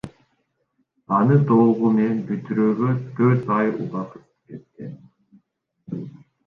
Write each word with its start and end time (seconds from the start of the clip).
Аны 1.17 1.37
толугу 1.51 1.91
менен 1.97 2.23
бүтүрүүгө 2.31 2.91
төрт 3.21 3.47
ай 3.59 3.73
убакыт 3.85 4.27
кеткен. 4.27 4.99